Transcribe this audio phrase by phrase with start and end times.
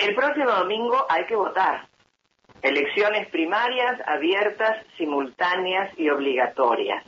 [0.00, 1.86] El próximo domingo hay que votar.
[2.62, 7.04] Elecciones primarias, abiertas, simultáneas y obligatorias.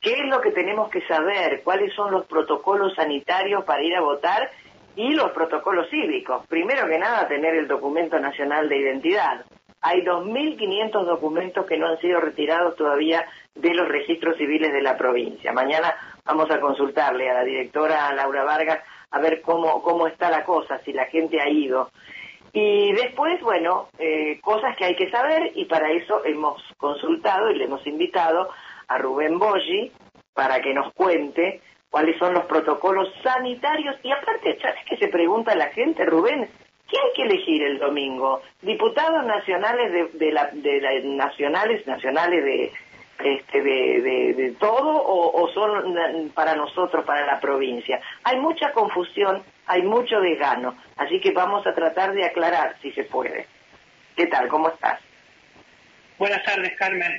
[0.00, 1.62] ¿Qué es lo que tenemos que saber?
[1.62, 4.50] ¿Cuáles son los protocolos sanitarios para ir a votar
[4.96, 6.44] y los protocolos cívicos?
[6.48, 9.44] Primero que nada, tener el documento nacional de identidad.
[9.80, 13.24] Hay 2.500 documentos que no han sido retirados todavía
[13.54, 15.52] de los registros civiles de la provincia.
[15.52, 15.94] Mañana
[16.24, 18.80] vamos a consultarle a la directora Laura Vargas
[19.12, 21.90] a ver cómo, cómo está la cosa, si la gente ha ido.
[22.52, 27.56] Y después, bueno, eh, cosas que hay que saber y para eso hemos consultado y
[27.56, 28.50] le hemos invitado
[28.88, 29.90] a Rubén Boggi
[30.34, 35.54] para que nos cuente cuáles son los protocolos sanitarios y aparte, ¿sabes qué se pregunta
[35.54, 36.48] la gente, Rubén?
[36.88, 38.42] ¿Qué hay que elegir el domingo?
[38.60, 42.72] ¿Diputados nacionales de, de, de la, nacionales, nacionales de,
[43.24, 48.00] este, de, todo o, o, son para nosotros, para la provincia.
[48.24, 53.04] Hay mucha confusión, hay mucho desgano, así que vamos a tratar de aclarar si se
[53.04, 53.46] puede.
[54.16, 54.48] ¿Qué tal?
[54.48, 55.00] ¿Cómo estás?
[56.18, 57.18] Buenas tardes, Carmen.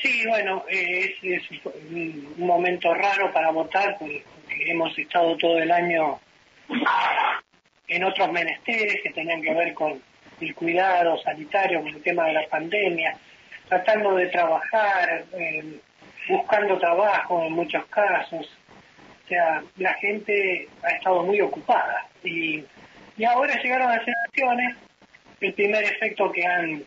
[0.00, 4.24] Sí, bueno, eh, es, es, un momento raro para votar porque
[4.66, 6.18] hemos estado todo el año
[7.86, 10.02] en otros menesteres que tenían que ver con
[10.40, 13.16] el cuidado sanitario, con el tema de la pandemia
[13.72, 15.80] tratando de trabajar, eh,
[16.28, 18.46] buscando trabajo en muchos casos.
[19.24, 22.62] O sea, la gente ha estado muy ocupada y,
[23.16, 24.76] y ahora llegaron las elecciones,
[25.40, 26.84] el primer efecto que han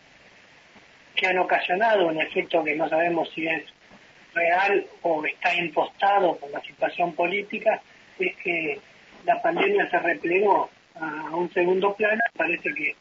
[1.16, 3.64] que han ocasionado, un efecto que no sabemos si es
[4.34, 7.82] real o está impostado por la situación política,
[8.20, 8.80] es que
[9.26, 10.70] la pandemia se replegó
[11.00, 12.96] a un segundo plano, parece que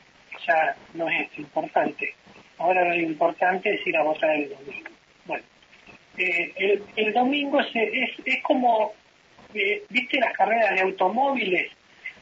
[0.46, 2.14] ya no es importante.
[2.58, 4.90] Ahora lo importante es ir a votar el domingo.
[5.26, 5.44] Bueno,
[6.18, 8.92] eh, el, el, domingo se, es, es como,
[9.54, 11.70] eh, ¿viste las carreras de automóviles?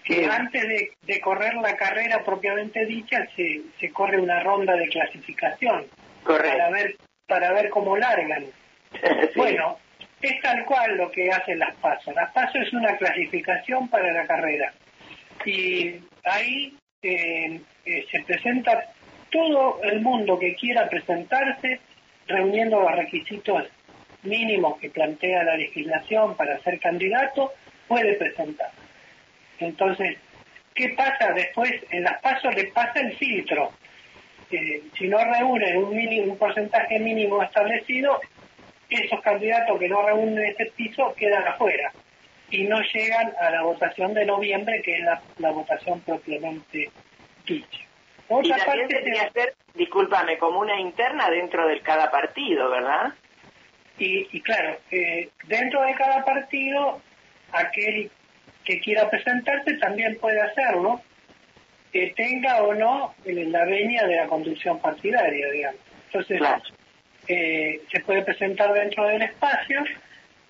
[0.05, 0.25] Que sí.
[0.25, 5.87] antes de, de, correr la carrera propiamente dicha se, se corre una ronda de clasificación
[6.25, 6.59] Correcto.
[6.59, 6.97] para ver
[7.29, 8.45] para ver cómo largan.
[8.93, 9.31] sí.
[9.37, 9.79] Bueno,
[10.21, 12.15] es tal cual lo que hacen las pasos.
[12.15, 14.73] Las pasos es una clasificación para la carrera
[15.45, 18.93] y ahí eh, eh, se presenta
[19.33, 21.81] todo el mundo que quiera presentarse,
[22.29, 23.65] reuniendo los requisitos
[24.23, 27.53] mínimos que plantea la legislación para ser candidato,
[27.89, 28.71] puede presentar.
[29.59, 30.19] Entonces,
[30.75, 31.73] ¿qué pasa después?
[31.91, 33.73] En las pasos le pasa el filtro.
[34.51, 38.21] Si no reúnen un, mínimo, un porcentaje mínimo establecido,
[38.91, 41.91] esos candidatos que no reúnen ese piso quedan afuera
[42.51, 46.91] y no llegan a la votación de noviembre, que es la, la votación propiamente
[47.47, 47.92] dicha.
[48.29, 52.71] Otra y también parte tendría que ser, discúlpame, como una interna dentro de cada partido,
[52.71, 53.13] ¿verdad?
[53.99, 57.01] Y, y claro, eh, dentro de cada partido,
[57.53, 58.11] aquel
[58.65, 61.01] que quiera presentarse también puede hacerlo,
[61.93, 65.81] que tenga o no la venia de la conducción partidaria, digamos.
[66.07, 66.63] Entonces, claro.
[67.29, 69.85] eh, se puede presentar dentro del espacio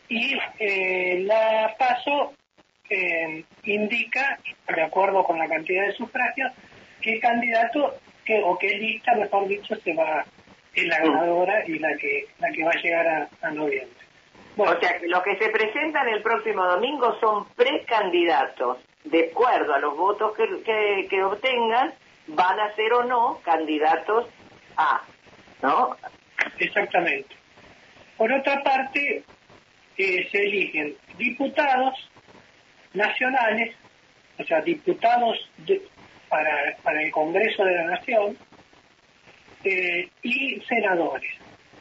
[0.08, 2.34] y eh, la paso
[2.90, 4.38] eh, indica,
[4.68, 6.52] de acuerdo con la cantidad de sufragios,
[7.02, 7.94] qué candidato
[8.44, 10.24] o qué lista, mejor dicho, se va
[10.74, 14.02] es la ganadora y la que la que va a llegar a, a noviembre.
[14.56, 18.78] Bueno, o sea, que los que se presentan el próximo domingo son precandidatos.
[19.04, 21.92] De acuerdo a los votos que, que, que obtengan,
[22.28, 24.26] van a ser o no candidatos
[24.76, 25.02] a,
[25.60, 25.96] ¿no?
[26.58, 27.34] Exactamente.
[28.16, 29.24] Por otra parte,
[29.98, 32.08] eh, se eligen diputados
[32.94, 33.74] nacionales,
[34.38, 35.82] o sea, diputados de,
[36.32, 38.38] para, para el Congreso de la Nación
[39.64, 41.30] eh, y senadores.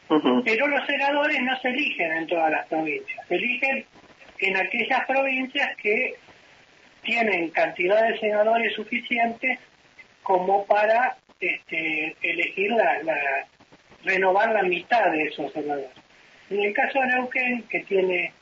[0.09, 0.43] Uh -huh.
[0.43, 3.85] Pero los senadores no se eligen en todas las provincias, se eligen
[4.39, 6.15] en aquellas provincias que
[7.03, 9.57] tienen cantidad de senadores suficientes
[10.21, 13.17] como para este, elegir la, la,
[14.03, 15.95] renovar la mitad de esos senadores.
[16.49, 18.33] En el caso de Neuquén, que tiene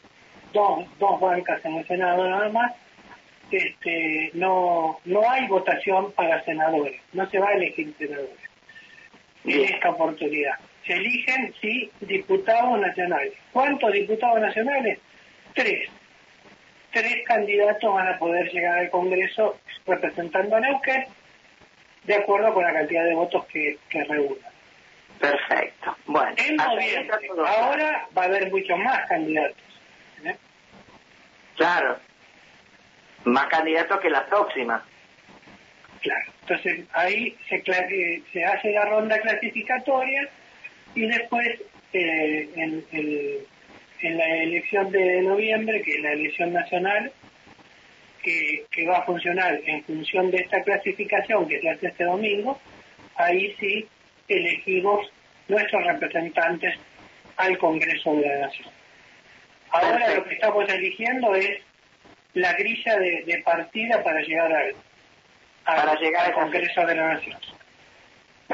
[0.54, 2.74] dos, dos bancas en el Senado nada más,
[3.58, 8.38] este, no, no hay votación para senadores, no se va a elegir senadores
[9.46, 10.54] en esta oportunidad.
[10.86, 13.34] Se eligen, sí, diputados nacionales.
[13.52, 15.00] ¿Cuántos diputados nacionales?
[15.54, 15.90] Tres.
[16.92, 21.06] Tres candidatos van a poder llegar al Congreso representando a Neuquén
[22.04, 24.52] de acuerdo con la cantidad de votos que, que reúnan.
[25.20, 25.96] Perfecto.
[26.06, 29.58] Bueno, en noviembre, ahora va a haber muchos más candidatos.
[30.24, 30.36] ¿eh?
[31.56, 32.00] Claro.
[33.30, 34.84] Más candidatos que la próxima.
[36.02, 36.32] Claro.
[36.42, 37.62] Entonces ahí se,
[38.32, 40.28] se hace la ronda clasificatoria
[40.96, 41.62] y después
[41.94, 43.38] eh, en, en,
[44.02, 47.12] en, la elección de noviembre, que es la elección nacional,
[48.24, 52.60] que, que va a funcionar en función de esta clasificación que se hace este domingo,
[53.16, 53.88] ahí sí
[54.28, 55.12] elegimos
[55.48, 56.80] nuestros representantes
[57.38, 58.70] al Congreso de la Nación.
[59.72, 61.62] Ahora lo que estamos eligiendo es
[62.34, 64.76] la grilla de, partida para llegar al,
[65.66, 67.40] para llegar al Congreso de la Nación.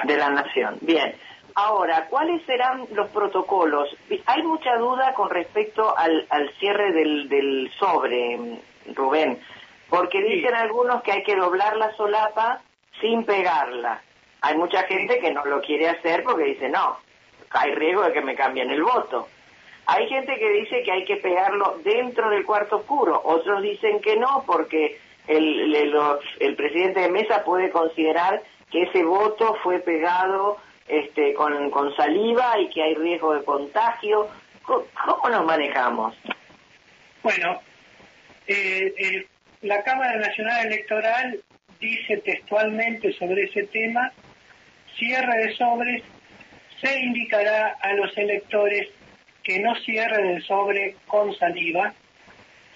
[0.04, 1.16] De la Nación, bien.
[1.56, 3.90] Ahora, ¿cuáles serán los protocolos?
[4.26, 8.60] Hay mucha duda con respecto al, al cierre del, del sobre,
[8.94, 9.40] Rubén,
[9.90, 12.62] porque dicen algunos que hay que doblar la solapa
[13.00, 14.02] sin pegarla.
[14.42, 16.98] Hay mucha gente que no lo quiere hacer porque dice, no,
[17.52, 19.28] hay riesgo de que me cambien el voto.
[19.88, 24.16] Hay gente que dice que hay que pegarlo dentro del cuarto oscuro, otros dicen que
[24.16, 28.42] no porque el, presidente de mesa puede considerar
[28.72, 34.28] que ese voto fue pegado este, con, con saliva y que hay riesgo de contagio.
[34.64, 34.86] ¿Cómo,
[35.30, 36.16] nos manejamos?
[37.22, 37.62] Bueno,
[38.48, 39.28] eh,
[39.62, 41.40] la Cámara Nacional Electoral
[41.80, 44.12] dice textualmente sobre ese tema,
[44.98, 46.04] cierre de sobres,
[46.82, 48.90] se indicará a los electores
[49.46, 51.94] que no cierren el sobre con saliva,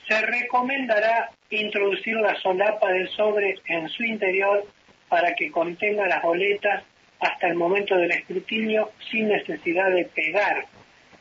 [0.08, 4.66] se recomendará introducir la solapa del sobre en su interior
[5.10, 6.84] para que contenga las boletas
[7.20, 10.66] hasta el momento del escrutinio sin necesidad de pegar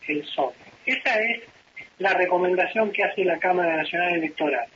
[0.06, 0.59] el sobre.
[0.85, 1.41] Esa es
[1.99, 4.67] la recomendación que hace la Cámara Nacional Electoral.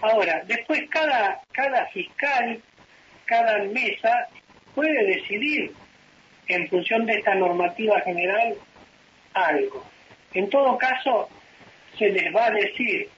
[0.00, 2.60] Ahora, después cada, cada fiscal,
[3.24, 4.28] cada mesa
[4.74, 5.72] puede decidir
[6.46, 8.54] en función de esta normativa general
[9.34, 9.84] algo.
[10.34, 11.28] En todo caso,
[11.98, 13.08] se les va a decir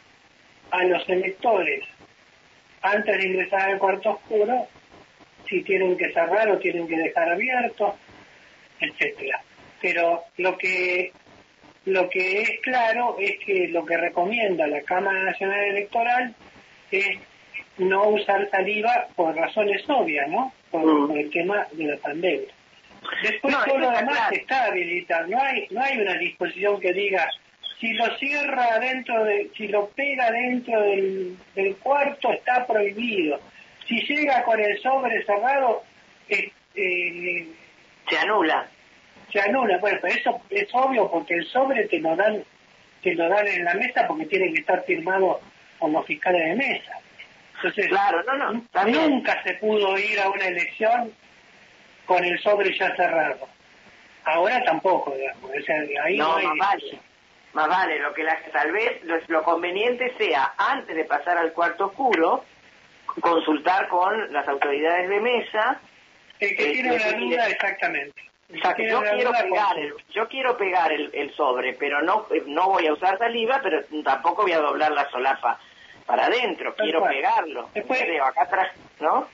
[0.70, 1.84] a los electores
[2.82, 4.66] antes de ingresar al cuarto oscuro
[5.49, 7.96] si tienen que cerrar o tienen que dejar abierto,
[8.81, 9.43] etcétera.
[9.81, 11.12] Pero lo que
[11.87, 16.34] lo que es claro es que lo que recomienda la Cámara Nacional Electoral
[16.90, 17.19] es
[17.76, 20.52] no usar saliva por razones obvias, ¿no?
[20.70, 21.17] Por, mm.
[21.19, 22.55] el tema de la pandemia.
[23.23, 25.27] Después todo lo demás está habilitado.
[25.29, 27.29] No hay, no hay una disposición que diga
[27.81, 33.41] si lo cierra dentro de, si lo pega dentro del, del cuarto está prohibido
[33.87, 35.83] si llega con el sobre cerrado,
[36.29, 37.49] eh,
[38.09, 38.67] se anula.
[39.33, 42.43] Se anula, bueno, pero eso es obvio porque el sobre te lo dan,
[43.03, 45.41] te lo dan en la mesa porque tiene que estar firmado
[45.79, 46.93] como fiscales de mesa.
[47.56, 51.12] Entonces, claro, no, no, nunca se pudo ir a una elección
[52.06, 53.49] con el sobre ya cerrado.
[54.25, 55.51] Ahora tampoco, digamos.
[56.03, 57.01] ahí no, más vale.
[57.53, 61.87] Más vale, lo que la, tal vez lo conveniente sea, antes de pasar al cuarto
[61.87, 62.45] oscuro,
[63.21, 65.81] consultar con las autoridades de mesa.
[66.41, 68.23] El que tiene una duda, exactamente.
[68.49, 73.19] yo, quiero pegar el, yo quiero pegar el, sobre, pero no, no voy a usar
[73.19, 75.61] saliva, pero tampoco voy a doblar la solapa
[76.06, 77.71] para adentro, quiero pegarlo.
[77.73, 79.29] Después, acá atrás, ¿no?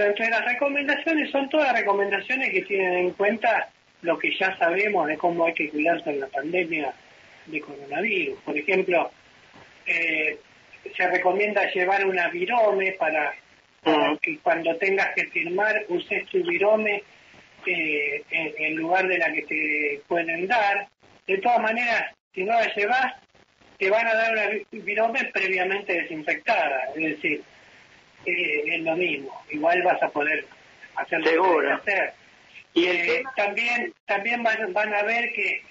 [0.00, 3.68] Claro, entre las recomendaciones son todas recomendaciones que tienen en cuenta
[4.00, 6.90] lo que ya sabemos de cómo hay que cuidarse en la pandemia
[7.44, 8.38] de coronavirus.
[8.40, 9.10] Por ejemplo,
[9.84, 10.38] eh,
[10.96, 13.34] se recomienda llevar una virome para,
[14.22, 17.02] que cuando tengas que firmar uses tu virome
[17.66, 20.88] eh, en, lugar de la que te pueden dar.
[21.26, 22.04] De todas maneras,
[22.34, 23.16] si no la llevas,
[23.76, 27.42] te van a dar una virome previamente desinfectada, es decir,
[28.26, 29.42] eh, es lo mismo.
[29.50, 30.44] Igual vas a poder
[30.96, 32.12] hacer lo que hacer.
[32.74, 35.62] Y eh, también también van, van a ver que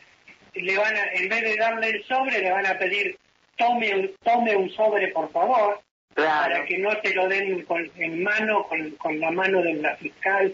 [0.56, 3.18] le van a, en vez de darle el sobre, le van a pedir
[3.56, 5.80] tome un, tome un sobre, por favor,
[6.16, 7.66] para que no te lo den
[7.98, 10.54] en mano, con, la mano de la fiscal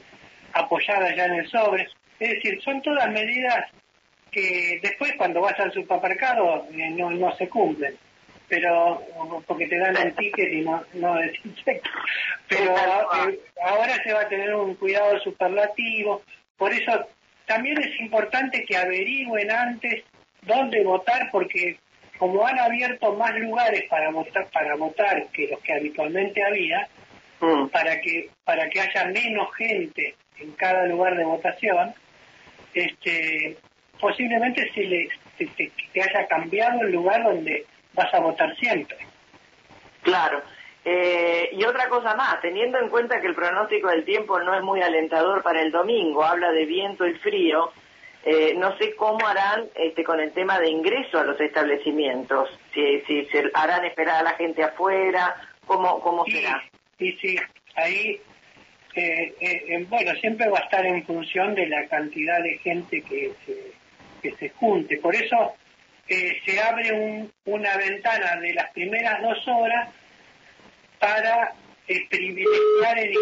[0.53, 1.87] apoyada ya en el sobre.
[2.19, 3.65] Es decir, son todas medidas
[4.31, 7.97] que después cuando vas al supermercado eh, no, no se cumplen
[8.47, 9.01] pero
[9.47, 11.15] porque te dan el ticket y no, no
[12.47, 16.21] Pero eh, ahora se va a tener un cuidado superlativo,
[16.57, 17.07] por eso
[17.45, 20.03] también es importante que averigüen antes
[20.41, 21.77] dónde votar, porque
[22.17, 26.87] como han abierto más lugares para votar, para votar que los que habitualmente había,
[27.41, 27.67] mm.
[27.67, 31.93] para que para que haya menos gente en cada lugar de votación,
[32.73, 33.57] este,
[33.99, 38.97] posiblemente se le te, haya cambiado el lugar donde vas a votar siempre.
[40.03, 40.41] Claro.
[40.83, 44.61] Eh, y otra cosa más, teniendo en cuenta que el pronóstico del tiempo no es
[44.61, 47.71] muy alentador para el domingo, habla de viento y frío,
[48.23, 53.01] eh, no sé cómo harán este, con el tema de ingreso a los establecimientos, si,
[53.01, 55.35] si se harán esperar a la gente afuera,
[55.65, 56.63] cómo, cómo será.
[56.99, 57.35] Sí, sí,
[57.75, 58.21] ahí,
[58.95, 63.31] eh, eh, bueno, siempre va a estar en función de la cantidad de gente que
[63.45, 63.71] se,
[64.21, 64.97] que se junte.
[64.97, 65.55] Por eso
[66.07, 69.89] se abre una ventana de las primeras dos horas
[70.99, 71.53] para
[71.87, 73.15] eh, privilegiar el.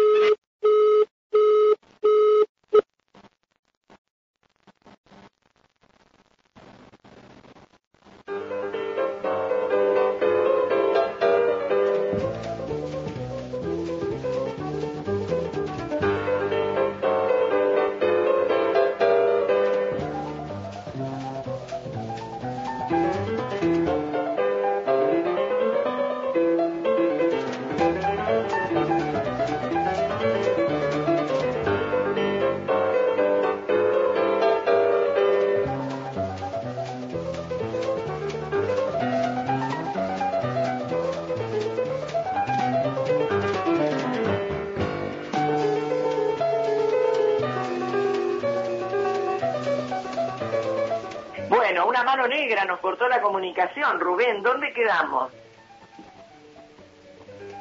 [51.74, 53.98] Bueno, una mano negra nos cortó la comunicación.
[53.98, 55.32] Rubén, ¿dónde quedamos?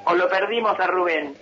[0.06, 1.36] ¿O lo perdimos a Rubén?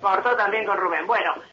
[0.00, 1.06] Cortó también con Rubén.
[1.06, 1.34] Bueno,